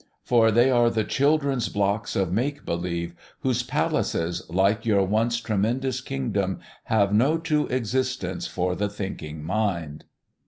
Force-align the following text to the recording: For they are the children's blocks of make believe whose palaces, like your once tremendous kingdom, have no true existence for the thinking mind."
For 0.23 0.49
they 0.49 0.71
are 0.71 0.89
the 0.89 1.03
children's 1.03 1.69
blocks 1.69 2.15
of 2.15 2.33
make 2.33 2.65
believe 2.65 3.13
whose 3.41 3.61
palaces, 3.61 4.41
like 4.49 4.83
your 4.83 5.03
once 5.03 5.37
tremendous 5.39 6.01
kingdom, 6.01 6.59
have 6.85 7.13
no 7.13 7.37
true 7.37 7.67
existence 7.67 8.47
for 8.47 8.73
the 8.73 8.89
thinking 8.89 9.43
mind." 9.43 10.05